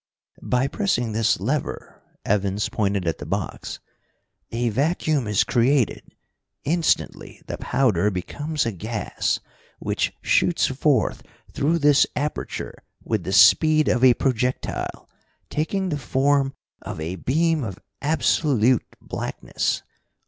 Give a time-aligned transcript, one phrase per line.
[0.41, 3.79] "By pressing this lever" Evans pointed at the box
[4.49, 6.01] "a vacuum is created.
[6.63, 9.39] Instantly the powder becomes a gas,
[9.77, 11.21] which shoots forth
[11.53, 15.07] through this aperture with the speed of a projectile,
[15.51, 19.83] taking the form of a beam of absolute blackness.